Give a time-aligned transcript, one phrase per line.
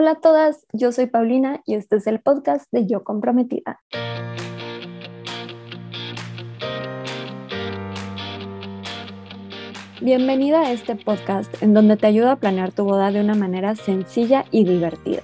[0.00, 3.80] Hola a todas, yo soy Paulina y este es el podcast de Yo Comprometida.
[10.00, 13.74] Bienvenida a este podcast en donde te ayudo a planear tu boda de una manera
[13.74, 15.22] sencilla y divertida.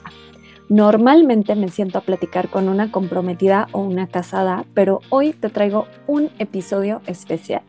[0.69, 5.87] Normalmente me siento a platicar con una comprometida o una casada, pero hoy te traigo
[6.09, 7.63] un episodio especial.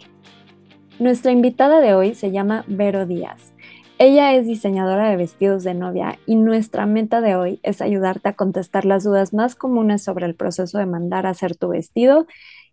[0.97, 3.54] Nuestra invitada de hoy se llama Vero Díaz.
[3.97, 8.35] Ella es diseñadora de vestidos de novia y nuestra meta de hoy es ayudarte a
[8.35, 12.27] contestar las dudas más comunes sobre el proceso de mandar a hacer tu vestido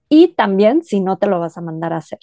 [0.09, 2.19] y también si no te lo vas a mandar a hacer.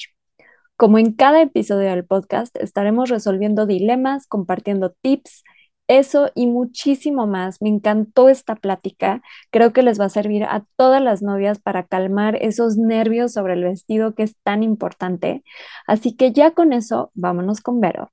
[0.76, 5.44] Como en cada episodio del podcast, estaremos resolviendo dilemas, compartiendo tips,
[5.88, 7.62] eso y muchísimo más.
[7.62, 9.22] Me encantó esta plática.
[9.50, 13.54] Creo que les va a servir a todas las novias para calmar esos nervios sobre
[13.54, 15.44] el vestido que es tan importante.
[15.88, 18.12] Así que ya con eso, vámonos con Vero.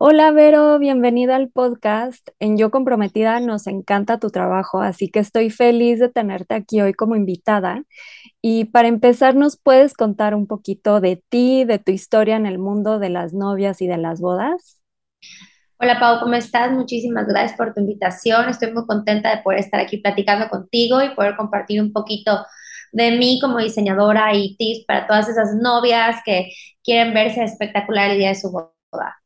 [0.00, 2.28] Hola Vero, bienvenida al podcast.
[2.38, 6.94] En Yo Comprometida nos encanta tu trabajo, así que estoy feliz de tenerte aquí hoy
[6.94, 7.82] como invitada.
[8.40, 12.60] Y para empezar, ¿nos puedes contar un poquito de ti, de tu historia en el
[12.60, 14.80] mundo de las novias y de las bodas?
[15.80, 16.70] Hola Pau, ¿cómo estás?
[16.70, 18.48] Muchísimas gracias por tu invitación.
[18.48, 22.46] Estoy muy contenta de poder estar aquí platicando contigo y poder compartir un poquito
[22.92, 26.52] de mí como diseñadora y tips para todas esas novias que
[26.84, 29.16] quieren verse espectacular el día de su boda.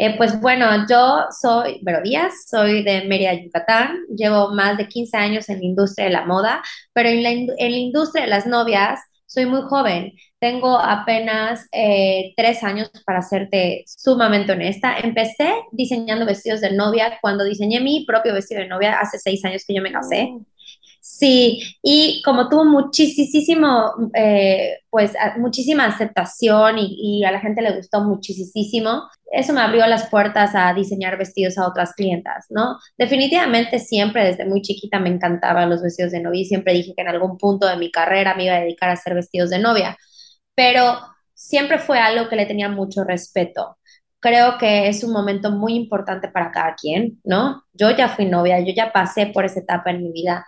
[0.00, 5.16] Eh, pues bueno, yo soy Vero Díaz, soy de Mérida, Yucatán, llevo más de 15
[5.16, 9.46] años en la industria de la moda, pero en la, industria de las novias soy
[9.46, 14.96] muy joven, tengo apenas eh, tres años para serte sumamente honesta.
[14.98, 19.64] Empecé diseñando vestidos de novia cuando diseñé mi propio vestido de novia hace seis años
[19.66, 20.28] que yo me casé.
[20.30, 20.46] Oh.
[21.18, 28.02] Sí, y como tuvo muchísimo, eh, pues muchísima aceptación y, a la gente le gustó
[28.02, 29.02] muchísimo,
[29.32, 32.78] eso me abrió las puertas a diseñar vestidos a otras clientas, ¿no?
[32.96, 37.02] Definitivamente siempre desde muy chiquita me encantaban los vestidos de novia y siempre dije que
[37.02, 39.96] en algún punto de mi carrera me iba a dedicar a hacer vestidos de novia,
[40.54, 41.00] pero
[41.34, 43.78] siempre fue algo que le tenía mucho respeto
[44.20, 47.62] creo que es un momento muy importante para cada quien, ¿no?
[47.72, 50.44] Yo ya fui novia, yo ya pasé por esa etapa en mi vida.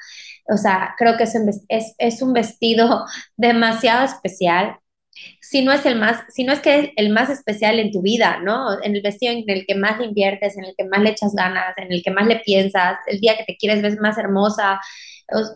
[0.50, 3.04] O sea, creo que es un, es, es un vestido
[3.36, 4.76] demasiado especial.
[5.40, 8.02] Si no es el más, si no es que es el más especial en tu
[8.02, 8.82] vida, ¿no?
[8.82, 11.34] En el vestido en el que más le inviertes, en el que más le echas
[11.34, 14.80] ganas, en el que más le piensas, el día que te quieres ver más hermosa.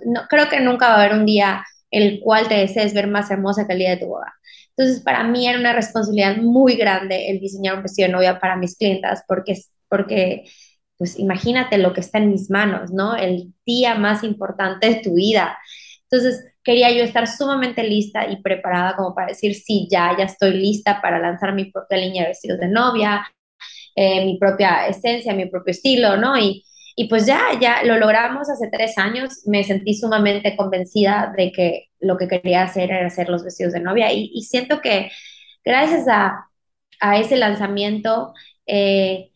[0.07, 3.31] No, creo que nunca va a haber un día el cual te desees ver más
[3.31, 4.35] hermosa que el día de tu boda.
[4.77, 8.57] Entonces, para mí era una responsabilidad muy grande el diseñar un vestido de novia para
[8.57, 9.57] mis clientas, porque,
[9.89, 10.45] porque
[10.99, 13.17] pues imagínate lo que está en mis manos, ¿no?
[13.17, 15.59] El día más importante de tu vida.
[16.11, 20.55] Entonces, quería yo estar sumamente lista y preparada como para decir, sí, ya, ya estoy
[20.55, 23.27] lista para lanzar mi propia línea de vestidos de novia,
[23.97, 26.39] eh, mi propia esencia, mi propio estilo, ¿no?
[26.39, 26.65] Y,
[26.97, 29.43] y pues ya, ya lo logramos hace tres años.
[29.47, 33.81] Me sentí sumamente convencida de que lo que quería hacer era hacer los vestidos de
[33.81, 34.13] novia.
[34.13, 35.11] Y, siento que
[35.65, 36.49] gracias a,
[37.01, 38.33] a ese lanzamiento
[38.67, 39.33] eh,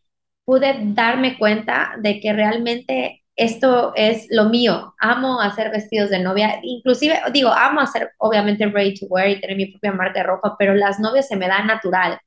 [0.49, 4.95] pude darme cuenta de que realmente esto es lo mío.
[4.99, 6.59] Amo hacer vestidos de novia.
[6.63, 10.57] Inclusive, digo, amo hacer obviamente ready to wear y tener mi propia marca de ropa,
[10.59, 12.19] pero las novias se me da natural.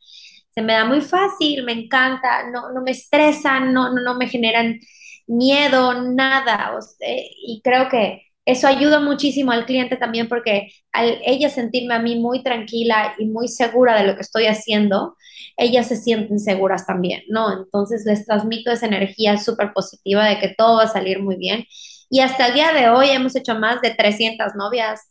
[0.51, 4.27] Se me da muy fácil, me encanta, no, no me estresan, no, no, no me
[4.27, 4.79] generan
[5.25, 6.77] miedo, nada.
[6.99, 8.21] y creo que
[8.51, 13.25] eso ayuda muchísimo al cliente también porque al ella sentirme a mí muy tranquila y
[13.25, 15.16] muy segura de lo que estoy haciendo,
[15.57, 17.51] ellas se sienten seguras también, ¿no?
[17.53, 21.66] Entonces les transmito esa energía súper positiva de que todo va a salir muy bien.
[22.09, 25.01] Y hasta el día de hoy hemos hecho más de 300 novias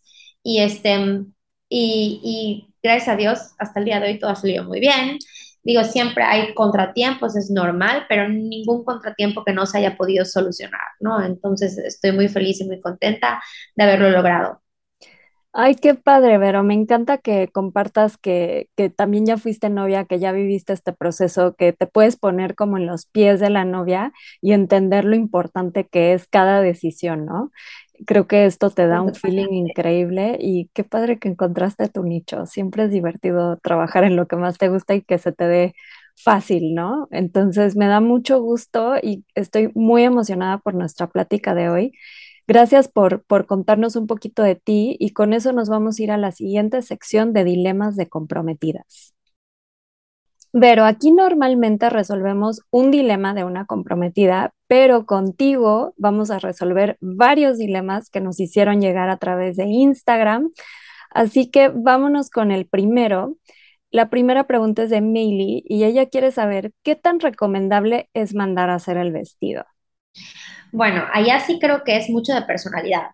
[0.42, 1.24] y este,
[1.68, 5.18] y, y gracias a Dios, hasta el día de hoy todo ha salido muy bien.
[5.62, 10.80] Digo, siempre hay contratiempos, es normal, pero ningún contratiempo que no se haya podido solucionar,
[11.00, 11.22] ¿no?
[11.22, 13.42] Entonces estoy muy feliz y muy contenta
[13.76, 14.62] de haberlo logrado.
[15.52, 16.62] Ay, qué padre, Vero.
[16.62, 21.56] Me encanta que compartas que, que, también ya fuiste novia, que ya viviste este proceso,
[21.56, 25.88] que te puedes poner como en los pies de la novia y entender lo importante
[25.88, 27.50] que es cada decisión, ¿no?
[28.06, 32.46] Creo que esto te da un feeling increíble y qué padre que encontraste tu nicho.
[32.46, 35.74] Siempre es divertido trabajar en lo que más te gusta y que se te dé
[36.16, 37.08] fácil, ¿no?
[37.10, 41.92] Entonces me da mucho gusto y estoy muy emocionada por nuestra plática de hoy.
[42.46, 46.10] Gracias por, por contarnos un poquito de ti y con eso nos vamos a ir
[46.10, 49.14] a la siguiente sección de dilemas de comprometidas.
[50.52, 57.58] Pero aquí normalmente resolvemos un dilema de una comprometida, pero contigo vamos a resolver varios
[57.58, 60.52] dilemas que nos hicieron llegar a través de Instagram.
[61.10, 63.36] Así que vámonos con el primero.
[63.90, 68.70] La primera pregunta es de Meili y ella quiere saber qué tan recomendable es mandar
[68.70, 69.64] a hacer el vestido.
[70.72, 73.08] Bueno, allá sí creo que es mucho de personalidad.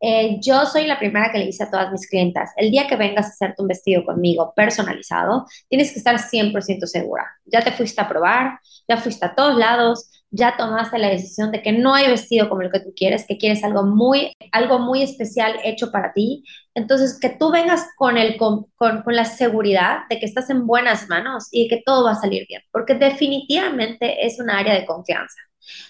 [0.00, 2.96] Eh, yo soy la primera que le dice a todas mis clientas, el día que
[2.96, 7.24] vengas a hacerte un vestido conmigo personalizado, tienes que estar 100% segura.
[7.44, 8.58] Ya te fuiste a probar,
[8.88, 12.62] ya fuiste a todos lados, ya tomaste la decisión de que no hay vestido como
[12.62, 16.44] el que tú quieres, que quieres algo muy, algo muy especial hecho para ti.
[16.74, 21.08] Entonces, que tú vengas con, el, con, con la seguridad de que estás en buenas
[21.08, 25.45] manos y que todo va a salir bien, porque definitivamente es un área de confianza.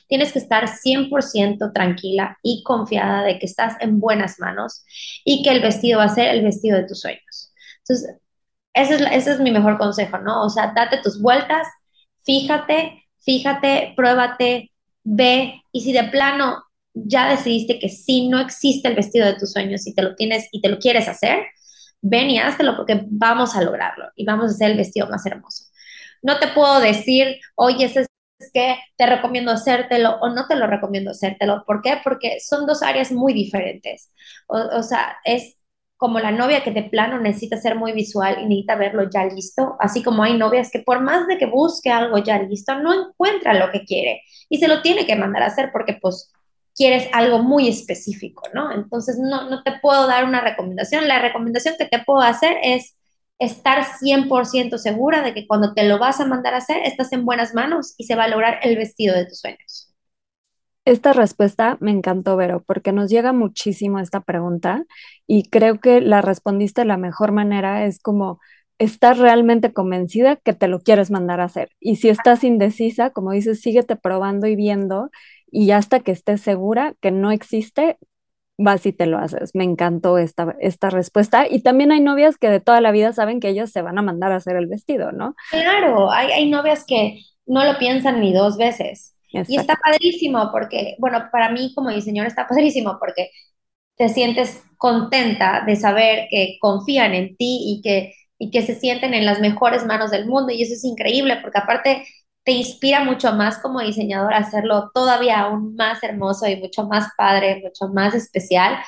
[0.09, 4.85] Tienes que estar 100% tranquila y confiada de que estás en buenas manos
[5.25, 7.53] y que el vestido va a ser el vestido de tus sueños.
[7.81, 8.17] Entonces,
[8.75, 10.45] ese es, ese es mi mejor consejo, ¿no?
[10.45, 11.67] O sea, date tus vueltas,
[12.25, 14.73] fíjate, fíjate, pruébate,
[15.05, 16.63] ve y si de plano
[16.95, 20.49] ya decidiste que sí no existe el vestido de tus sueños y te lo tienes
[20.53, 21.45] y te lo quieres hacer,
[22.01, 25.65] ven y háztelo porque vamos a lograrlo y vamos a hacer el vestido más hermoso.
[26.23, 28.07] No te puedo decir, oye, ese es
[28.53, 31.65] que te recomiendo hacértelo o no te lo recomiendo hacértelo.
[31.67, 31.99] ¿Por qué?
[32.03, 34.13] Porque son dos áreas muy diferentes.
[34.49, 35.57] O, sea, es
[35.97, 39.77] como la novia que de plano necesita ser muy visual y necesita verlo ya listo,
[39.81, 43.55] así como hay novias que por más de que busque algo ya listo, no encuentra
[43.55, 46.31] lo que quiere y se lo tiene que mandar a hacer porque pues
[46.75, 48.71] quieres algo muy específico, ¿no?
[48.73, 51.09] Entonces no, no te puedo dar una recomendación.
[51.09, 52.96] La recomendación que te puedo hacer es
[53.39, 57.25] estar 100% segura de que cuando te lo vas a mandar a hacer, estás en
[57.25, 59.93] buenas manos y se va a lograr el vestido de tus sueños.
[60.85, 64.85] Esta respuesta me encantó, Vero, porque nos llega muchísimo esta pregunta
[65.27, 67.85] y creo que la respondiste de la mejor manera.
[67.87, 68.39] Es como,
[68.79, 71.71] estás realmente convencida que te lo quieres mandar a hacer.
[71.81, 75.11] Y si estás indecisa, como dices, síguete probando y viendo
[75.51, 77.99] y hasta que estés segura que no existe,
[78.59, 79.55] vas y te lo haces.
[79.55, 81.47] Me encantó esta, esta respuesta.
[81.49, 84.03] Y también hay novias que de toda la vida saben que ellas se van a
[84.03, 85.35] mandar a hacer el vestido, ¿no?
[85.51, 89.15] Claro, hay, hay novias que no lo piensan ni dos veces.
[89.31, 93.31] Y está padrísimo porque, bueno, para mí como diseñador está padrísimo porque
[93.97, 99.15] te sientes contenta de saber que confían en ti y que, y que se sienten
[99.15, 100.53] en las mejores manos del mundo.
[100.53, 102.07] Y eso es increíble porque aparte
[102.47, 107.09] te inspira mucho más como diseñador a hacerlo todavía aún más hermoso y mucho más
[107.19, 108.79] padre, mucho más especial,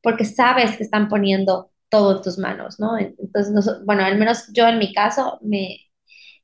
[0.00, 2.96] porque sabes que están poniendo todo en tus manos, ¿no?
[2.96, 3.52] Entonces,
[3.84, 5.78] bueno, al menos yo en mi caso, me,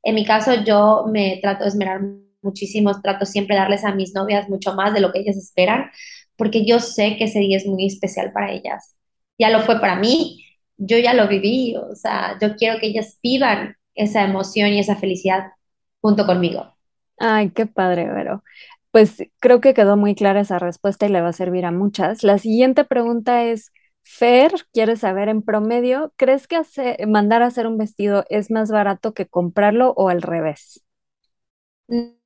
[0.03, 2.01] en mi caso yo me trato de esmerar
[2.41, 5.91] muchísimo, trato siempre de darles a mis novias mucho más de lo que ellas esperan,
[6.35, 8.97] porque yo sé que ese día es muy especial para ellas.
[9.39, 10.43] Ya lo fue para mí,
[10.75, 14.97] yo ya lo viví, o sea, yo quiero que ellas vivan esa emoción y esa
[14.97, 15.54] felicidad
[16.05, 16.61] junto conmigo.
[17.19, 18.43] Ay, qué padre, Vero.
[18.91, 22.23] Pues creo que quedó muy clara esa respuesta y le va a servir a muchas.
[22.23, 23.71] La siguiente pregunta es,
[24.03, 26.57] Fer, ¿quieres saber en promedio, ¿crees que
[27.07, 30.85] mandar a hacer un vestido es más barato que comprarlo o al revés?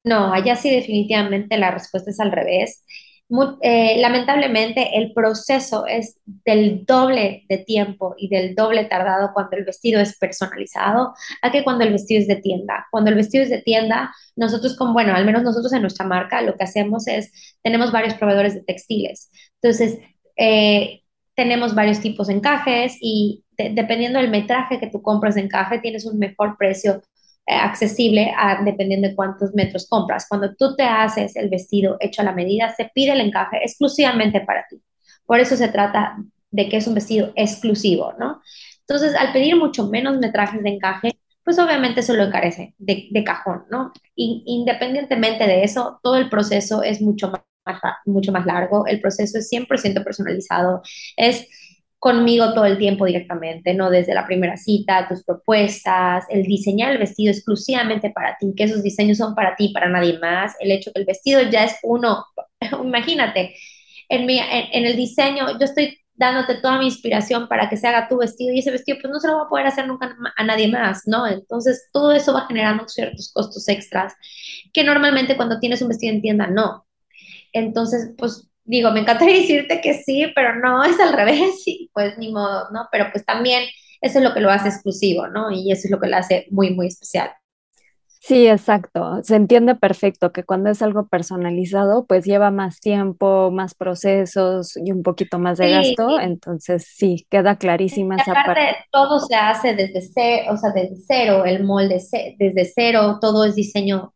[0.03, 2.83] No, allá sí definitivamente la respuesta es al revés.
[3.61, 9.65] Eh, lamentablemente el proceso es del doble de tiempo y del doble tardado cuando el
[9.65, 12.87] vestido es personalizado a que cuando el vestido es de tienda.
[12.89, 16.41] Cuando el vestido es de tienda, nosotros con, bueno, al menos nosotros en nuestra marca
[16.41, 17.31] lo que hacemos es,
[17.61, 19.29] tenemos varios proveedores de textiles.
[19.61, 19.99] Entonces,
[20.35, 21.03] eh,
[21.35, 26.05] tenemos varios tipos de encajes y dependiendo del metraje que tú compras de encaje, tienes
[26.05, 27.01] un mejor precio
[27.49, 28.31] eh, accesible
[28.63, 30.27] dependiendo de cuántos metros compras.
[30.29, 34.41] Cuando tú te haces el vestido hecho a la medida, se pide el encaje exclusivamente
[34.41, 34.79] para ti.
[35.25, 36.17] Por eso se trata
[36.51, 38.41] de que es un vestido exclusivo, ¿no?
[38.81, 43.63] Entonces, al pedir mucho menos metrajes de encaje, pues obviamente eso lo encarece de, cajón,
[43.71, 43.91] ¿no?
[44.15, 47.41] independientemente de eso, todo el proceso es mucho más,
[48.05, 50.83] mucho más largo, el proceso es 100% personalizado,
[51.17, 51.47] es
[51.99, 53.89] conmigo todo el tiempo directamente, ¿no?
[53.89, 58.81] Desde la primera cita, tus propuestas, el diseñar el vestido exclusivamente para ti, que esos
[58.81, 62.25] diseños son para ti, para nadie más, el hecho que el vestido ya es uno,
[62.83, 63.53] imagínate,
[64.07, 68.07] en, mi, en, el diseño yo estoy dándote toda mi inspiración para que se haga
[68.07, 70.43] tu vestido y ese vestido pues no se lo va a poder hacer nunca a
[70.43, 71.27] nadie más, ¿no?
[71.27, 74.13] Entonces todo eso va generando ciertos costos extras
[74.73, 76.85] que normalmente cuando tienes un vestido en tienda no.
[77.53, 82.17] Entonces, pues digo, me encantaría decirte que sí, pero no, es al revés, y pues
[82.17, 82.87] ni modo, ¿no?
[82.91, 83.63] Pero pues también
[84.01, 85.51] eso es lo que lo hace exclusivo, ¿no?
[85.51, 87.31] Y eso es lo que lo hace muy, muy especial.
[88.21, 89.21] Sí, exacto.
[89.23, 94.91] Se entiende perfecto que cuando es algo personalizado, pues lleva más tiempo, más procesos y
[94.91, 96.19] un poquito más de gasto.
[96.19, 98.75] Entonces, sí, queda clarísima esa parte.
[98.91, 102.01] Todo se hace desde cero, o sea, desde cero, el molde
[102.37, 104.13] desde cero, todo es diseño.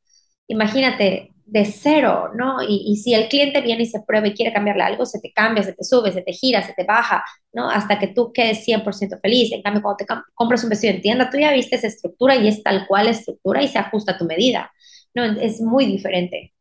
[0.47, 2.57] Imagínate, de cero, ¿no?
[2.67, 5.63] Y, si el cliente viene y se prueba y quiere cambiarle algo, se te cambia,
[5.63, 7.69] se te sube, se te gira, se te baja, ¿no?
[7.69, 9.51] Hasta que tú quedes 100% feliz.
[9.51, 12.47] En cambio, cuando te compras un vestido en tienda, tú ya viste esa estructura y
[12.47, 14.71] es tal cual estructura y se ajusta a tu medida,
[15.13, 15.23] ¿no?
[15.23, 16.53] Es muy diferente.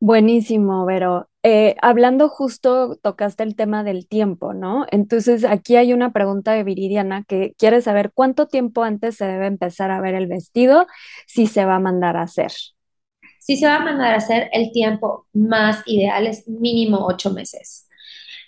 [0.00, 1.28] Buenísimo, Vero.
[1.44, 4.84] Eh, hablando justo, tocaste el tema del tiempo, ¿no?
[4.90, 9.46] Entonces, aquí hay una pregunta de Viridiana que quiere saber cuánto tiempo antes se debe
[9.46, 10.86] empezar a ver el vestido
[11.28, 12.52] si se va a mandar a hacer.
[13.42, 17.88] Si se va a mandar a hacer, el tiempo más ideal es mínimo ocho meses.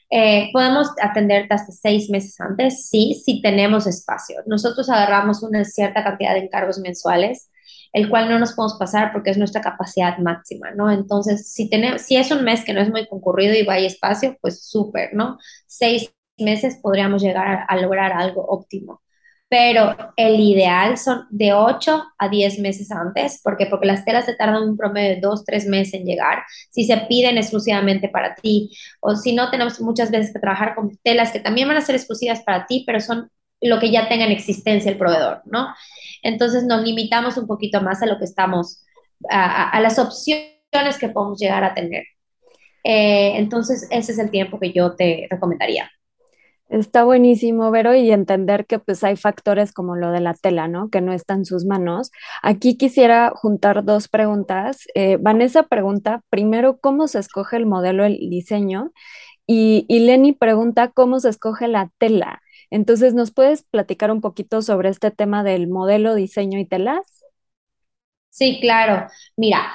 [0.09, 4.37] Eh, podemos atenderte hasta seis meses antes, sí, si tenemos espacio.
[4.47, 7.51] Nosotros agarramos una cierta cantidad de encargos mensuales,
[7.93, 10.89] el cual no nos podemos pasar porque es nuestra capacidad máxima, ¿no?
[10.93, 14.39] Entonces, si, tenemos, si es un mes que no es muy concurrido y hay espacio,
[14.41, 15.39] pues súper, ¿no?
[15.67, 19.01] Seis meses podríamos llegar a lograr algo óptimo
[19.57, 24.35] pero el ideal son de 8 a 10 meses antes, porque porque las telas se
[24.35, 26.43] tardan un promedio de 2, 3 meses en llegar,
[26.73, 30.99] si se piden exclusivamente para ti, o si no, tenemos muchas veces que trabajar con
[31.05, 33.31] telas que también van a ser exclusivas para ti, pero son
[33.61, 35.69] lo que ya tenga en existencia el proveedor, ¿no?
[36.25, 38.83] Entonces nos limitamos un poquito más a lo que estamos,
[39.31, 42.03] a, a las opciones que podemos llegar a tener.
[42.83, 45.89] Eh, entonces, ese es el tiempo que yo te recomendaría.
[46.69, 50.89] Está buenísimo, Vero, y entender que pues hay factores como lo de la tela, ¿no?
[50.89, 52.11] Que no está en sus manos.
[52.43, 54.87] Aquí quisiera juntar dos preguntas.
[54.95, 58.93] Eh, Vanessa pregunta, primero, ¿cómo se escoge el modelo, el diseño?
[59.47, 62.41] Y, y Lenny pregunta, ¿cómo se escoge la tela?
[62.71, 67.25] Entonces, ¿nos puedes platicar un poquito sobre este tema del modelo, diseño y telas?
[68.31, 69.07] Sí, claro.
[69.37, 69.73] Mira,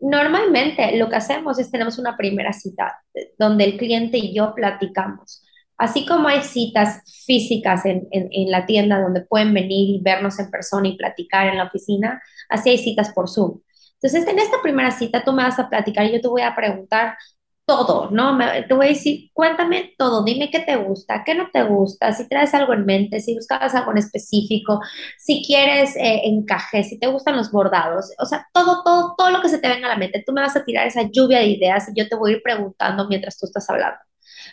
[0.00, 4.54] normalmente lo que hacemos es tenemos una primera cita eh, donde el cliente y yo
[4.54, 5.42] platicamos
[5.78, 8.06] Así como hay citas físicas en,
[8.50, 12.70] la tienda donde pueden venir y vernos en persona y platicar en la oficina, así
[12.70, 13.60] hay citas por Zoom.
[13.94, 16.54] Entonces, en esta primera cita tú me vas a platicar y yo te voy a
[16.54, 17.16] preguntar
[17.64, 18.38] todo, ¿no?
[18.68, 22.28] te voy a decir, cuéntame todo, dime qué te gusta, qué no te gusta, si
[22.28, 24.80] traes algo en mente, si buscabas algo en específico,
[25.18, 29.40] si quieres eh, encaje, si te gustan los bordados, o sea, todo, todo, todo lo
[29.40, 30.22] que se te venga a la mente.
[30.26, 32.42] Tú me vas a tirar esa lluvia de ideas y yo te voy a ir
[32.42, 33.98] preguntando mientras tú estás hablando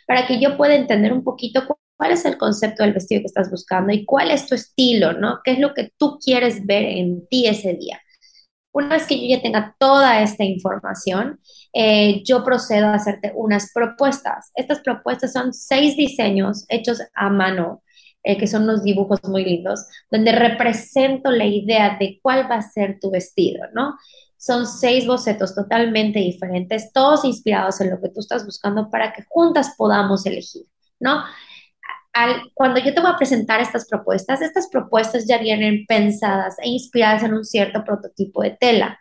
[0.08, 1.63] para que yo pueda entender un poquito
[1.98, 5.39] cuál es el concepto del vestido que estás buscando y cuál es tu estilo, ¿no?
[5.43, 8.00] ¿Qué es lo que tú quieres ver en ti ese día?
[8.72, 11.39] Una vez que yo ya tenga toda esta información,
[11.74, 14.51] eh, yo procedo a hacerte unas propuestas.
[14.55, 17.84] Estas propuestas son seis diseños hechos a mano,
[18.24, 22.62] eh, que son unos dibujos muy lindos, donde represento la idea de cuál va a
[22.62, 23.96] ser tu vestido, ¿no?
[24.39, 29.24] Son seis bocetos totalmente diferentes, todos inspirados en lo que tú estás buscando para que
[29.27, 30.65] juntas podamos elegir,
[31.00, 31.24] ¿no?
[32.53, 37.24] cuando yo te voy a presentar estas propuestas, estas propuestas ya vienen pensadas e inspiradas
[37.24, 39.00] en un cierto prototipo de tela.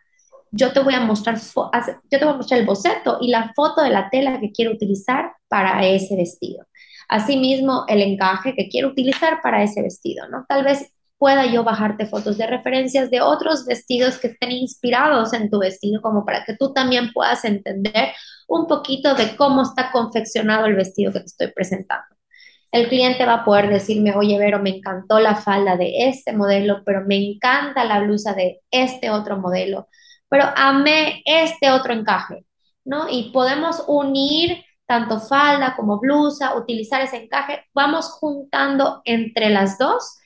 [0.50, 3.82] Yo te voy a mostrar, yo te voy a mostrar el boceto y la foto
[3.82, 6.66] de la tela que quiero utilizar para ese vestido.
[7.08, 10.44] Asimismo, el encaje que quiero utilizar para ese vestido, ¿no?
[10.48, 15.50] Tal vez pueda yo bajarte fotos de referencias de otros vestidos que estén inspirados en
[15.50, 18.12] tu vestido, como para que tú también puedas entender
[18.46, 22.16] un poquito de cómo está confeccionado el vestido que te estoy presentando.
[22.70, 26.82] El cliente va a poder decirme, oye, Vero, me encantó la falda de este modelo,
[26.84, 29.88] pero me encanta la blusa de este otro modelo,
[30.28, 32.44] pero amé este otro encaje,
[32.84, 33.08] ¿no?
[33.08, 40.17] Y podemos unir tanto falda como blusa, utilizar ese encaje, vamos juntando entre las dos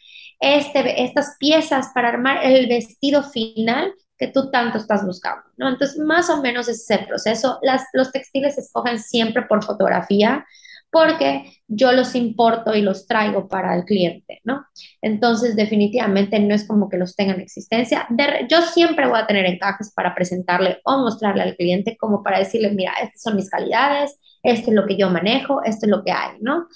[0.43, 5.69] este, estas piezas para armar el vestido final que tú tanto estás buscando, ¿no?
[5.69, 7.59] Entonces, más o menos ese es el proceso.
[7.63, 10.45] Las, los textiles se escogen siempre por fotografía
[10.91, 14.67] porque yo los importo y los traigo para el cliente, ¿no?
[15.01, 18.07] Entonces, definitivamente no es como que los tengan en existencia.
[18.51, 22.73] yo siempre voy a tener encajes para presentarle o mostrarle al cliente como para decirle,
[22.73, 26.13] mira, estas son mis calidades, esto es lo que yo manejo, esto es lo que
[26.13, 26.67] hay, ¿no?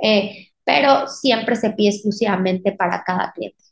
[0.00, 3.62] Eh, pero siempre se pide exclusivamente para cada cliente.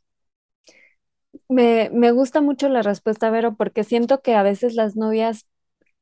[1.49, 5.47] Me, me, gusta mucho la respuesta, Vero, porque siento que a veces las novias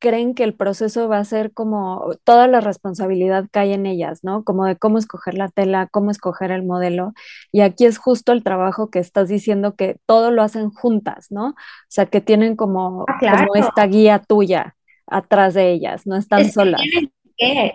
[0.01, 4.43] creen que el proceso va a ser como toda la responsabilidad cae en ellas, ¿no?
[4.45, 7.13] Como de cómo escoger la tela, cómo escoger el modelo.
[7.53, 11.49] Y aquí es justo el trabajo que estás diciendo que todo lo hacen juntas, ¿no?
[11.49, 11.55] O
[11.89, 14.75] sea, que tienen como, ah, como esta guía tuya
[15.07, 16.81] atrás de ellas, no están solas.
[17.37, 17.75] que,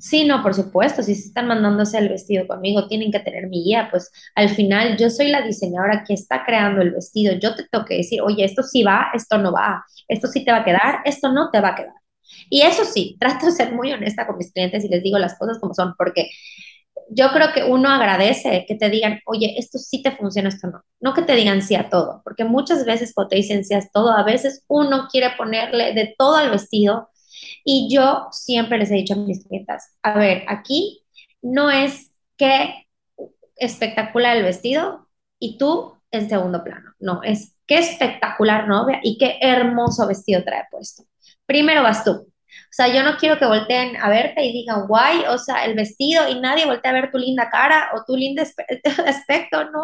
[0.00, 3.62] Sí, no, por supuesto, si se están mandándose el vestido conmigo, tienen que tener mi
[3.62, 7.64] guía, pues al final yo soy la diseñadora que está creando el vestido, yo te
[7.70, 10.64] tengo que decir, oye, esto sí va, esto no va, esto sí te va a
[10.64, 11.92] quedar, esto no te va a quedar.
[12.48, 15.38] Y eso sí, trato de ser muy honesta con mis clientes y les digo las
[15.38, 16.30] cosas como son, porque
[17.10, 20.82] yo creo que uno agradece que te digan, oye, esto sí te funciona, esto no.
[21.00, 23.80] No que te digan sí a todo, porque muchas veces cuando te dicen sí a
[23.92, 27.08] todo, a veces uno quiere ponerle de todo al vestido
[27.64, 31.04] y yo siempre les he dicho a mis clientas, a ver, aquí
[31.42, 32.86] no es qué
[33.56, 39.38] espectacular el vestido y tú en segundo plano, no, es qué espectacular novia y qué
[39.40, 41.04] hermoso vestido trae puesto.
[41.46, 42.26] primero vas tú.
[42.70, 45.74] O sea, yo no quiero que volteen a verte y digan, guay, o sea, el
[45.74, 48.42] vestido y nadie voltea a ver tu linda cara o tu lindo
[49.06, 49.82] aspecto, ¿no?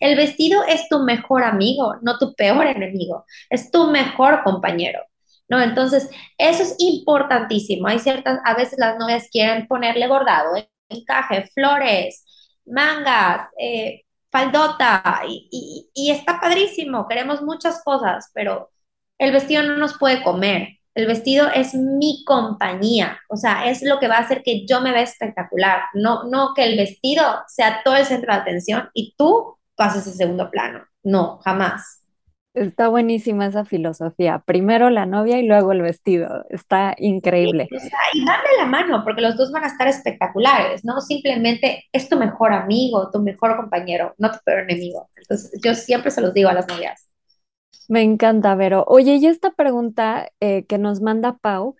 [0.00, 5.00] El vestido es tu mejor amigo, no tu peor enemigo, es tu mejor compañero.
[5.48, 5.60] ¿No?
[5.62, 7.88] Entonces, eso es importantísimo.
[7.88, 10.50] Hay ciertas, a veces las novias quieren ponerle bordado,
[10.88, 12.24] encaje, flores,
[12.66, 18.70] mangas, eh, faldota, y, y está padrísimo, queremos muchas cosas, pero
[19.18, 20.78] el vestido no nos puede comer.
[20.94, 24.80] El vestido es mi compañía, o sea, es lo que va a hacer que yo
[24.80, 29.14] me vea espectacular, no, no que el vestido sea todo el centro de atención y
[29.16, 30.84] tú pases a segundo plano.
[31.04, 32.02] No, jamás.
[32.54, 34.42] Está buenísima esa filosofía.
[34.44, 36.44] Primero la novia y luego el vestido.
[36.48, 37.68] Está increíble.
[38.12, 41.00] y darle la mano, porque los dos van a estar espectaculares, ¿no?
[41.00, 45.08] Simplemente es tu mejor amigo, tu mejor compañero, no tu peor enemigo.
[45.16, 47.08] Entonces, yo siempre se los digo a las novias.
[47.88, 48.84] Me encanta, Vero.
[48.88, 51.76] Oye, y esta pregunta eh, que nos manda Pau,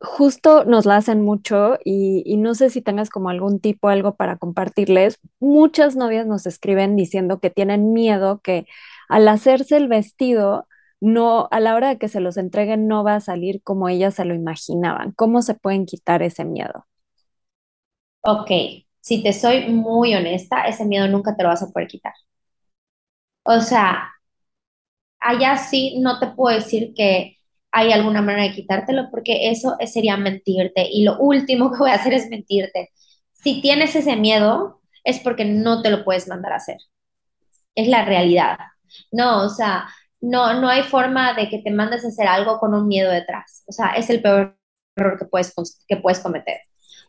[0.00, 4.14] justo nos la hacen mucho y, y, no sé si tengas como algún tipo, algo
[4.14, 5.18] para compartirles.
[5.38, 8.66] Muchas novias nos escriben diciendo que tienen miedo que
[9.10, 10.68] al hacerse el vestido,
[11.00, 14.14] no, a la hora de que se los entreguen, no va a salir como ellas
[14.16, 15.12] se lo imaginaban.
[15.12, 16.86] ¿Cómo se pueden quitar ese miedo?
[18.22, 18.50] Ok,
[19.00, 22.14] si te soy muy honesta, ese miedo nunca te lo vas a poder quitar.
[23.44, 24.14] O sea,
[25.20, 27.36] allá sí no te puedo decir que
[27.72, 31.94] hay alguna manera de quitártelo porque eso sería mentirte y lo último que voy a
[31.94, 32.90] hacer es mentirte.
[33.32, 36.78] Si tienes ese miedo es porque no te lo puedes mandar a hacer.
[37.74, 38.58] Es la realidad.
[39.12, 39.88] No, o sea,
[40.20, 43.64] no, no hay forma de que te mandes a hacer algo con un miedo detrás.
[43.66, 44.56] O sea, es el peor
[44.96, 45.54] error que puedes,
[45.88, 46.58] que puedes cometer.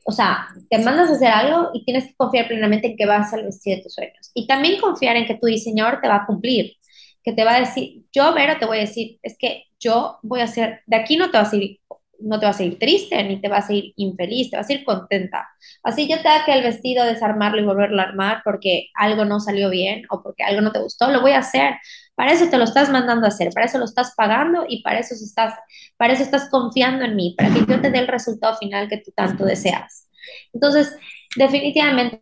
[0.06, 3.34] O sea, te mandas a hacer algo y tienes que confiar plenamente en que vas
[3.34, 4.32] a vestir de tus sueños.
[4.34, 6.76] Y también confiar en que tu diseñador te va a cumplir
[7.24, 10.42] que te va a decir, yo, Vero, te voy a decir, es que yo voy
[10.42, 11.80] a ser, de aquí no te vas a ir,
[12.24, 14.74] no te vas a ir triste, ni te vas a ir infeliz, te vas a
[14.74, 15.48] ir contenta.
[15.84, 19.70] Así yo tenga que el vestido desarmarlo y volverlo a armar porque algo no salió
[19.70, 21.76] bien o porque algo no te gustó, lo voy a hacer.
[22.16, 25.00] Para eso te lo estás mandando a hacer, para eso lo estás pagando y para
[25.00, 25.56] eso estás,
[25.98, 28.98] para eso estás confiando en mí, para que yo te dé el resultado final que
[28.98, 30.08] tú tanto deseas.
[30.54, 30.96] Entonces,
[31.36, 32.22] definitivamente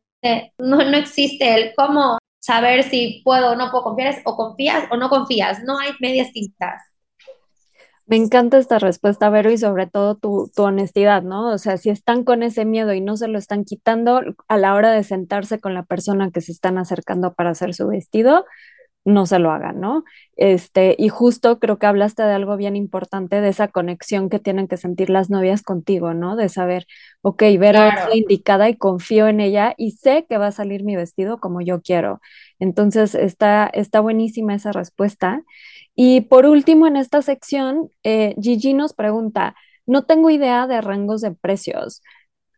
[0.58, 4.98] no, no existe el cómo saber si puedo o no puedo confiar, o confías o
[4.98, 6.82] no confías, no hay medias tintas.
[8.10, 11.54] Me encanta esta respuesta, Vero, y sobre todo tu, tu, honestidad, ¿no?
[11.54, 14.74] O sea, si están con ese miedo y no se lo están quitando a la
[14.74, 18.46] hora de sentarse con la persona que se están acercando para hacer su vestido,
[19.06, 20.04] no se lo hagan, ¿no?
[20.38, 24.68] Este, y justo creo que hablaste de algo bien importante, de esa conexión que tienen
[24.68, 26.36] que sentir las novias contigo, ¿no?
[26.36, 26.88] De saber,
[27.22, 30.84] ok, ver a la indicada y confío en ella y sé que va a salir
[30.84, 32.22] mi vestido como yo quiero.
[32.60, 35.44] Entonces, está, está buenísima esa respuesta.
[36.02, 39.54] Y por último, en esta sección, eh, Gigi nos pregunta,
[39.86, 42.02] no tengo idea de rangos de precios.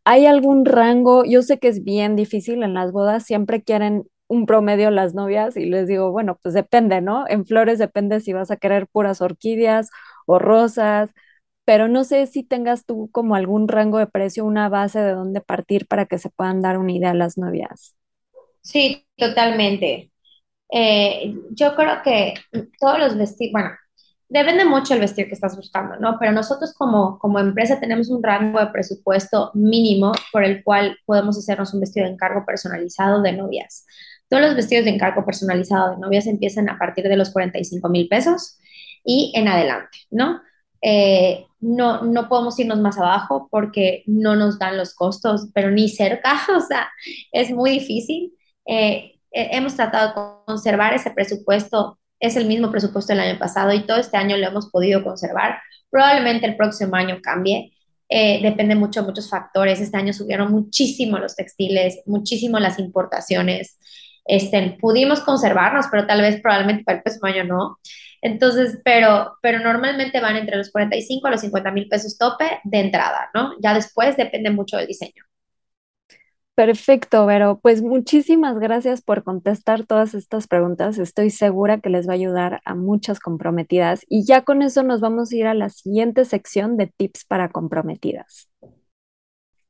[0.05, 1.25] ¿Hay algún rango?
[1.25, 5.57] Yo sé que es bien difícil en las bodas, siempre quieren un promedio las novias
[5.57, 7.25] y les digo, bueno, pues depende, ¿no?
[7.27, 9.89] En flores depende si vas a querer puras orquídeas
[10.27, 11.09] o rosas,
[11.65, 15.41] pero no sé si tengas tú como algún rango de precio, una base de dónde
[15.41, 17.95] partir para que se puedan dar una idea a las novias.
[18.61, 20.10] Sí, totalmente.
[20.71, 22.33] Eh, yo creo que
[22.79, 23.71] todos los vestidos, bueno,
[24.29, 26.17] depende mucho el vestido que estás buscando, ¿no?
[26.17, 31.37] Pero nosotros como, como empresa tenemos un rango de presupuesto mínimo por el cual podemos
[31.37, 33.85] hacernos un vestido de encargo personalizado de novias.
[34.29, 38.07] Todos los vestidos de encargo personalizado de novias empiezan a partir de los 45 mil
[38.07, 38.57] pesos
[39.03, 40.41] y en adelante, ¿no?
[40.81, 45.89] Eh, no, no podemos irnos más abajo porque no nos dan los costos, pero ni
[45.89, 46.89] cerca, o sea,
[47.33, 48.33] es muy difícil.
[48.65, 50.13] Eh, hemos tratado de
[50.45, 54.47] conservar ese presupuesto, es el mismo presupuesto del año pasado y todo este año lo
[54.47, 55.59] hemos podido conservar.
[55.89, 57.73] Probablemente el próximo año cambie,
[58.09, 59.79] eh, depende mucho de muchos factores.
[59.81, 63.77] Este año subieron muchísimo los textiles, muchísimo las importaciones
[64.25, 67.79] este, pudimos conservarnos, pero tal vez probablemente para el próximo año no.
[68.21, 72.79] Entonces, pero, pero normalmente van entre los 45 a los 50 mil pesos tope de
[72.79, 73.53] entrada, ¿no?
[73.61, 75.23] Ya después depende mucho del diseño.
[76.55, 77.59] Perfecto, Vero.
[77.61, 80.97] Pues muchísimas gracias por contestar todas estas preguntas.
[80.97, 84.05] Estoy segura que les va a ayudar a muchas comprometidas.
[84.09, 87.49] Y ya con eso nos vamos a ir a la siguiente sección de tips para
[87.49, 88.51] comprometidas.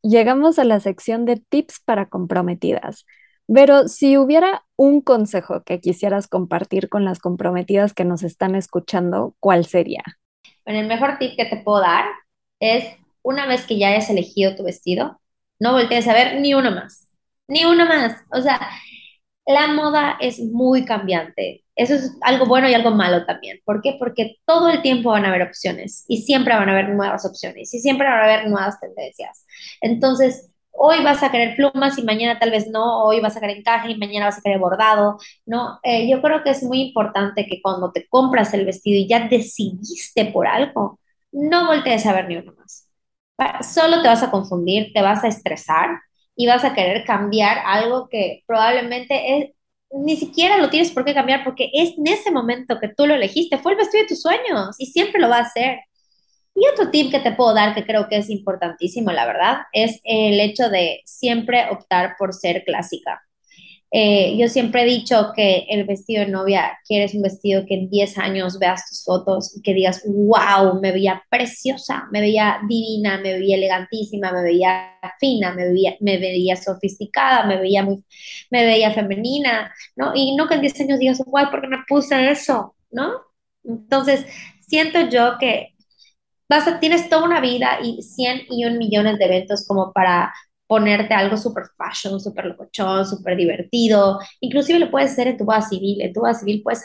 [0.01, 3.05] Llegamos a la sección de tips para comprometidas.
[3.47, 9.35] Pero si hubiera un consejo que quisieras compartir con las comprometidas que nos están escuchando,
[9.39, 10.03] ¿cuál sería?
[10.65, 12.05] Bueno, el mejor tip que te puedo dar
[12.59, 12.85] es
[13.21, 15.20] una vez que ya hayas elegido tu vestido,
[15.61, 17.07] no voltees a ver ni uno más,
[17.47, 18.17] ni uno más.
[18.31, 18.59] O sea,
[19.45, 21.63] la moda es muy cambiante.
[21.75, 23.59] Eso es algo bueno y algo malo también.
[23.65, 23.95] ¿Por qué?
[23.99, 27.73] Porque todo el tiempo van a haber opciones y siempre van a haber nuevas opciones
[27.73, 29.45] y siempre van a haber nuevas tendencias.
[29.81, 33.57] Entonces, hoy vas a querer plumas y mañana tal vez no, hoy vas a querer
[33.57, 35.79] encaje y mañana vas a querer bordado, ¿no?
[35.83, 39.27] Eh, yo creo que es muy importante que cuando te compras el vestido y ya
[39.27, 40.99] decidiste por algo,
[41.31, 42.90] no voltees a ver ni uno más.
[43.61, 45.89] Solo te vas a confundir, te vas a estresar
[46.35, 49.51] y vas a querer cambiar algo que probablemente es,
[49.91, 53.15] ni siquiera lo tienes por qué cambiar porque es en ese momento que tú lo
[53.15, 55.79] elegiste, fue el vestido de tus sueños y siempre lo va a ser.
[56.55, 59.99] Y otro tip que te puedo dar que creo que es importantísimo, la verdad, es
[60.03, 63.21] el hecho de siempre optar por ser clásica.
[63.93, 67.89] Eh, yo siempre he dicho que el vestido de novia, quieres un vestido que en
[67.89, 73.17] 10 años veas tus fotos y que digas, wow, me veía preciosa, me veía divina,
[73.17, 78.03] me veía elegantísima, me veía fina, me veía, sofisticada, me veía muy,
[78.49, 80.13] me veía femenina, ¿no?
[80.15, 82.75] Y no que en 10 años digas, wow, ¿por qué me puse eso?
[82.91, 83.11] ¿No?
[83.65, 84.25] Entonces,
[84.61, 85.75] siento yo que
[86.49, 90.33] vas a, tienes toda una vida y 100 y un millones de eventos como para
[90.71, 94.19] ponerte algo súper fashion, súper locochón, súper divertido.
[94.39, 95.99] Inclusive lo puedes hacer en tu boda civil.
[96.01, 96.83] En tu boda civil puedes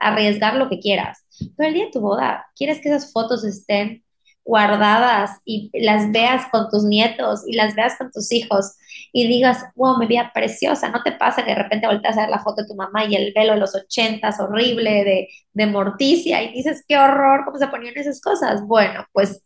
[0.00, 1.24] arriesgar lo que quieras.
[1.56, 4.02] Pero el día de tu boda, quieres que esas fotos estén
[4.44, 8.72] guardadas y las veas con tus nietos y las veas con tus hijos
[9.12, 10.88] y digas, wow, me veía preciosa.
[10.90, 13.14] No te pasa que de repente volteas a ver la foto de tu mamá y
[13.14, 17.68] el velo de los ochentas horrible de, de Morticia y dices, qué horror, cómo se
[17.68, 18.66] ponían esas cosas.
[18.66, 19.44] Bueno, pues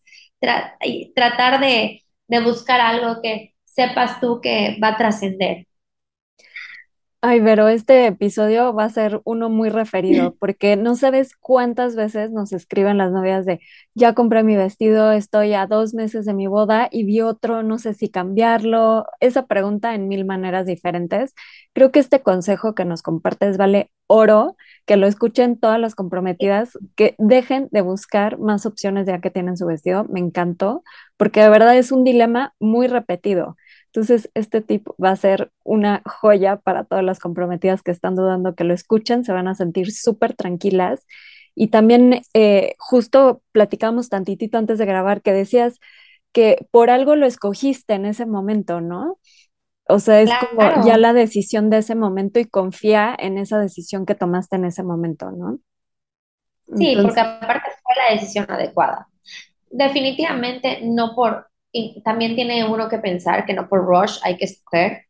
[1.15, 5.67] tratar de, de buscar algo que sepas tú que va a trascender.
[7.23, 12.31] Ay, pero este episodio va a ser uno muy referido, porque no sabes cuántas veces
[12.31, 13.59] nos escriben las novias de,
[13.95, 17.79] ya compré mi vestido, estoy a dos meses de mi boda y vi otro, no
[17.79, 19.07] sé si cambiarlo.
[19.21, 21.35] Esa pregunta en mil maneras diferentes.
[21.73, 26.79] Creo que este consejo que nos compartes vale oro, que lo escuchen todas las comprometidas,
[26.95, 30.05] que dejen de buscar más opciones ya que tienen su vestido.
[30.05, 30.85] Me encantó,
[31.17, 36.03] porque de verdad es un dilema muy repetido entonces, este tip va a ser una
[36.05, 39.93] joya para todas las comprometidas que están dudando que lo escuchen, se van a sentir
[39.93, 41.07] súper tranquilas.
[41.55, 45.79] Y también eh, justo platicamos tantitito antes de grabar que decías
[46.33, 49.19] que por algo lo escogiste en ese momento, ¿no?
[49.89, 54.05] O sea, es como ya la decisión de ese momento y confía en esa decisión
[54.05, 55.61] que tomaste en ese momento, ¿no?
[56.77, 59.09] Sí, porque aparte fue la decisión adecuada.
[59.71, 61.47] Definitivamente no por
[62.05, 65.03] también tiene uno que pensar que no por rush hay que escoger,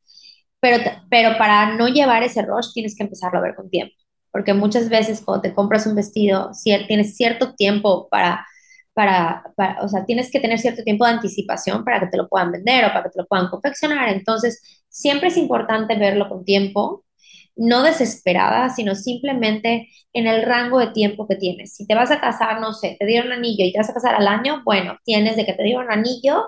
[0.61, 0.79] pero,
[1.11, 3.95] pero para no llevar ese rush tienes que empezarlo a ver con tiempo,
[4.33, 8.47] porque muchas veces cuando te compras un vestido, tienes cierto tiempo para,
[8.95, 12.29] para, para, o sea, tienes que tener cierto tiempo de anticipación para que te lo
[12.29, 16.45] puedan vender o para que te lo puedan confeccionar, entonces siempre es importante verlo con
[16.45, 17.06] tiempo
[17.57, 21.75] no desesperada, sino simplemente en el rango de tiempo que tienes.
[21.75, 24.15] Si te vas a casar, no sé, te dieron anillo y te vas a casar
[24.15, 26.45] al año, bueno, tienes de que te dieron anillo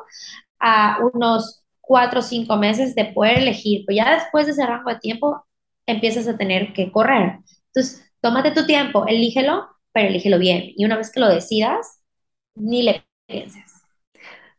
[0.60, 4.90] a unos cuatro o cinco meses de poder elegir, pero ya después de ese rango
[4.90, 5.44] de tiempo
[5.86, 7.38] empiezas a tener que correr.
[7.72, 10.72] Entonces, tómate tu tiempo, elígelo, pero elígelo bien.
[10.76, 12.00] Y una vez que lo decidas,
[12.54, 13.64] ni le pienses.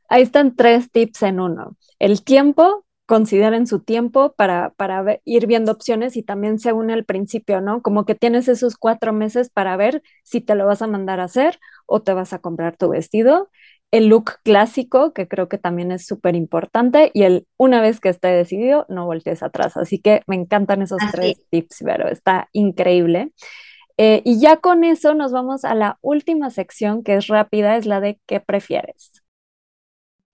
[0.07, 1.77] Ahí están tres tips en uno.
[1.99, 7.59] El tiempo, consideren su tiempo para, para ir viendo opciones y también según el principio,
[7.59, 7.81] ¿no?
[7.81, 11.23] Como que tienes esos cuatro meses para ver si te lo vas a mandar a
[11.23, 13.49] hacer o te vas a comprar tu vestido.
[13.89, 18.09] El look clásico, que creo que también es súper importante, y el una vez que
[18.09, 19.75] esté decidido, no voltees atrás.
[19.75, 23.31] Así que me encantan esos tres tips, pero está increíble.
[23.97, 27.87] Eh, y ya con eso nos vamos a la última sección, que es rápida, es
[27.87, 29.18] la de qué prefieres.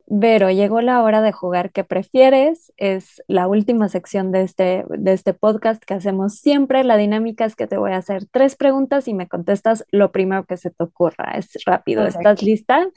[0.08, 2.72] Vero, llegó la hora de jugar ¿Qué prefieres?
[2.78, 6.84] Es la última sección de este, de este podcast que hacemos siempre.
[6.84, 10.46] La dinámica es que te voy a hacer tres preguntas y me contestas lo primero
[10.46, 11.32] que se te ocurra.
[11.32, 12.06] Es rápido.
[12.06, 12.88] ¿Estás lista?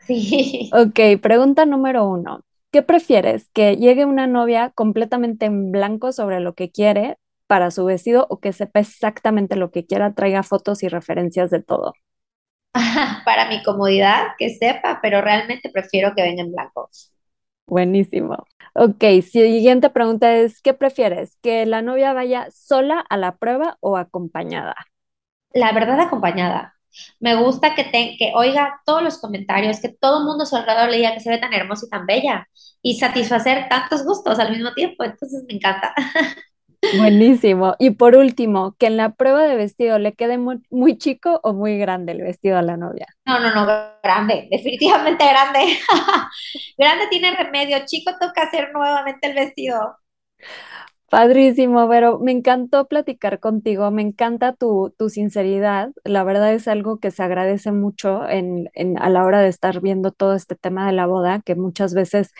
[0.00, 0.70] Sí.
[0.74, 2.42] Ok, pregunta número uno.
[2.70, 3.48] ¿Qué prefieres?
[3.54, 8.38] ¿Que llegue una novia completamente en blanco sobre lo que quiere para su vestido o
[8.40, 11.94] que sepa exactamente lo que quiera, traiga fotos y referencias de todo?
[13.24, 16.90] para mi comodidad, que sepa, pero realmente prefiero que venga en blanco.
[17.66, 18.46] Buenísimo.
[18.74, 21.36] Ok, siguiente pregunta es, ¿qué prefieres?
[21.42, 24.74] ¿Que la novia vaya sola a la prueba o acompañada?
[25.52, 26.74] La verdad, acompañada.
[27.20, 30.56] Me gusta que, te, que oiga todos los comentarios, que todo el mundo a su
[30.56, 32.48] alrededor le diga que se ve tan hermosa y tan bella
[32.82, 35.04] y satisfacer tantos gustos al mismo tiempo.
[35.04, 35.94] Entonces me encanta.
[36.96, 37.74] Buenísimo.
[37.78, 41.78] Y por último, que en la prueba de vestido le quede muy, chico o muy
[41.78, 43.06] grande el vestido a la novia.
[43.26, 43.66] No, no, no,
[44.02, 45.78] grande, definitivamente grande.
[46.78, 49.96] grande tiene remedio, chico toca hacer nuevamente el vestido.
[51.10, 56.98] Padrísimo, pero me encantó platicar contigo, me encanta tu, tu sinceridad, la verdad es algo
[56.98, 60.86] que se agradece mucho en, en, a la hora de estar viendo todo este tema
[60.86, 62.32] de la boda, que muchas veces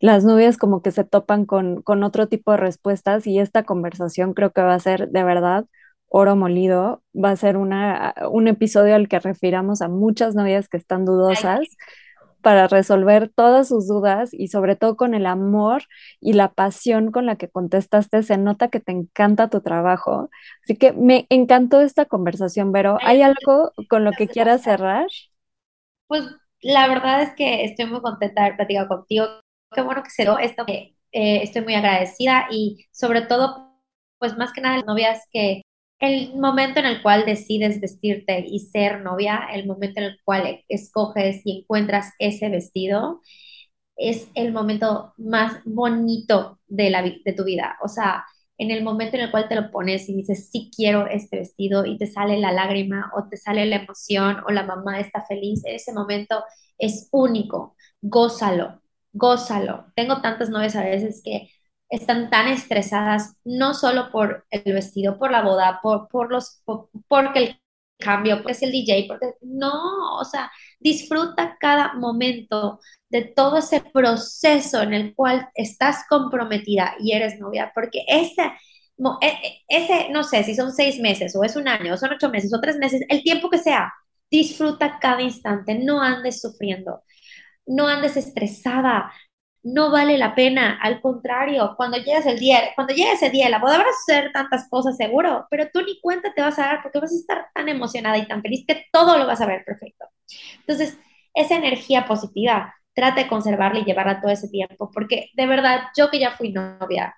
[0.00, 4.34] las novias como que se topan con, con otro tipo de respuestas y esta conversación
[4.34, 5.66] creo que va a ser de verdad
[6.08, 10.76] oro molido, va a ser una, un episodio al que refiramos a muchas novias que
[10.76, 11.58] están dudosas
[12.40, 15.84] para resolver todas sus dudas y sobre todo con el amor
[16.20, 20.30] y la pasión con la que contestaste, se nota que te encanta tu trabajo.
[20.62, 25.06] Así que me encantó esta conversación, pero ¿hay algo con lo que quieras cerrar?
[26.06, 26.24] Pues
[26.60, 29.26] la verdad es que estoy muy contenta de haber platicado contigo.
[29.74, 33.72] Qué bueno que se dio esto, eh, estoy muy agradecida y sobre todo,
[34.18, 35.62] pues más que nada las novias que
[36.00, 40.64] el momento en el cual decides vestirte y ser novia, el momento en el cual
[40.68, 43.20] escoges y encuentras ese vestido,
[43.96, 47.78] es el momento más bonito de, la, de tu vida.
[47.82, 48.24] O sea,
[48.58, 51.84] en el momento en el cual te lo pones y dices, sí quiero este vestido
[51.86, 55.62] y te sale la lágrima o te sale la emoción o la mamá está feliz,
[55.64, 56.44] ese momento
[56.78, 57.76] es único.
[58.02, 58.82] Gózalo,
[59.14, 59.86] gózalo.
[59.96, 61.50] Tengo tantas novias a veces que
[61.88, 66.62] están tan estresadas, no solo por el vestido, por la boda, por, por los,
[67.08, 67.60] porque el
[67.98, 70.50] cambio, porque es el DJ, porque no, o sea,
[70.80, 77.70] disfruta cada momento de todo ese proceso en el cual estás comprometida y eres novia,
[77.74, 78.42] porque ese,
[79.20, 82.12] e, e, ese, no sé, si son seis meses o es un año o son
[82.12, 83.92] ocho meses o tres meses, el tiempo que sea,
[84.30, 87.02] disfruta cada instante, no andes sufriendo,
[87.66, 89.12] no andes estresada,
[89.62, 90.78] no vale la pena.
[90.82, 94.96] Al contrario, cuando llegas el día, cuando llegue ese día, la a ser tantas cosas
[94.96, 98.18] seguro, pero tú ni cuenta te vas a dar porque vas a estar tan emocionada
[98.18, 100.06] y tan feliz que todo lo vas a ver perfecto.
[100.60, 100.98] Entonces,
[101.34, 106.10] esa energía positiva, trata de conservarla y llevarla todo ese tiempo, porque de verdad, yo
[106.10, 107.14] que ya fui novia,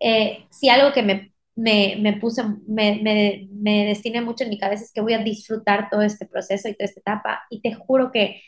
[0.00, 4.58] eh, si algo que me, me, me puse, me, me, me destiné mucho en mi
[4.58, 7.74] cabeza es que voy a disfrutar todo este proceso y toda esta etapa, y te
[7.74, 8.42] juro que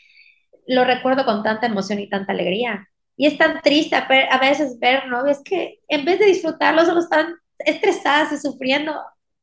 [0.67, 5.07] lo recuerdo con tanta emoción y tanta alegría y es tan triste a veces ver
[5.07, 8.93] novias que en vez de disfrutarlo solo están estresadas y sufriendo.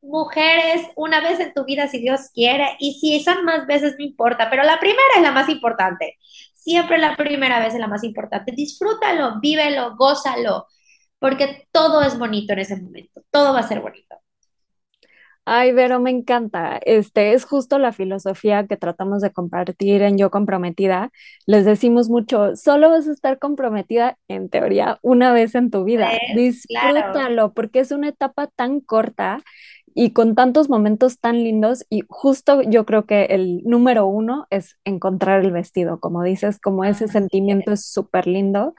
[0.03, 4.05] Mujeres, una vez en tu vida, si Dios quiere, y si son más veces, no
[4.05, 6.19] importa, pero la primera es la más importante.
[6.55, 8.53] Siempre la primera vez es la más importante.
[8.53, 10.67] Disfrútalo, vívelo, gózalo,
[11.19, 14.17] porque todo es bonito en ese momento, todo va a ser bonito.
[15.45, 16.79] Ay, Vero, me encanta.
[16.85, 21.11] Este es justo la filosofía que tratamos de compartir en Yo Comprometida.
[21.47, 26.09] Les decimos mucho, solo vas a estar comprometida en teoría una vez en tu vida.
[26.37, 29.41] Disfrútalo, porque es una etapa tan corta
[29.95, 31.85] y con tantos momentos tan lindos.
[31.91, 36.85] Y justo yo creo que el número uno es encontrar el vestido, como dices, como
[36.85, 38.75] ese sentimiento es súper lindo.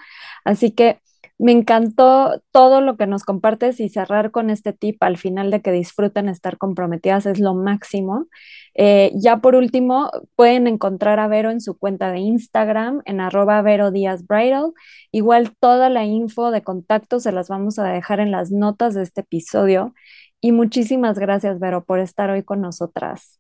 [0.46, 1.00] Así que
[1.40, 5.62] me encantó todo lo que nos compartes y cerrar con este tip al final de
[5.62, 8.28] que disfruten estar comprometidas es lo máximo.
[8.76, 13.62] Eh, ya por último, pueden encontrar a Vero en su cuenta de Instagram en arroba
[13.62, 14.74] Vero Díaz Bridal.
[15.12, 19.04] Igual toda la info de contacto se las vamos a dejar en las notas de
[19.04, 19.94] este episodio.
[20.40, 23.40] Y muchísimas gracias, Vero, por estar hoy con nosotras.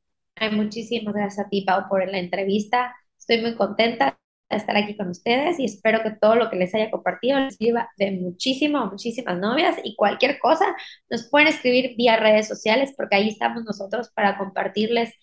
[0.51, 2.95] muchísimas gracias a ti, Pau, por la entrevista.
[3.17, 4.17] Estoy muy contenta
[4.55, 7.89] estar aquí con ustedes y espero que todo lo que les haya compartido les sirva
[7.97, 10.65] de muchísimo muchísimas novias y cualquier cosa
[11.09, 15.13] nos pueden escribir vía redes sociales porque ahí estamos nosotros para compartirles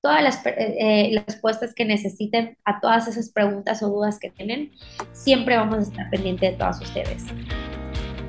[0.00, 4.72] todas las, eh, eh, respuestas que necesiten a todas esas preguntas o dudas que tienen.
[5.12, 7.24] Siempre vamos a estar pendientes de todas ustedes.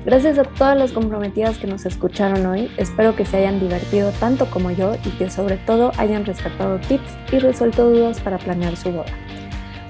[0.04, 4.50] Gracias a todas las comprometidas que nos escucharon hoy, espero que se hayan divertido tanto
[4.50, 8.90] como yo y que sobre todo hayan rescatado tips y resuelto dudas para planear su
[8.90, 9.12] boda.